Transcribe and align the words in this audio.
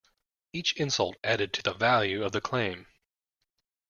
Each 0.51 0.73
insult 0.77 1.15
added 1.23 1.53
to 1.53 1.61
the 1.61 1.75
value 1.75 2.23
of 2.23 2.31
the 2.31 2.41
claim. 2.41 2.87